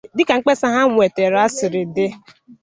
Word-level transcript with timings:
Dịka 0.17 0.33
mkpesa 0.39 0.67
ha 0.73 0.81
nwètàrà 0.89 1.41
siri 1.55 1.81
dị 1.95 2.05